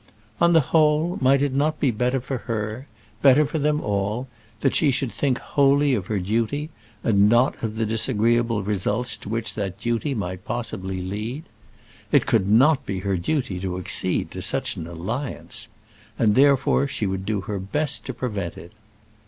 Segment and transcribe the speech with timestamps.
[0.41, 2.87] On the whole, might it not be better for her
[3.21, 4.27] better for them all
[4.61, 6.71] that she should think wholly of her duty,
[7.03, 11.43] and not of the disagreeable results to which that duty might possibly lead?
[12.11, 15.67] It could not be her duty to accede to such an alliance;
[16.17, 18.71] and therefore she would do her best to prevent it.